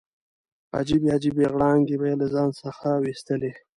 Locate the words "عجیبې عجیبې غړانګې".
0.77-1.95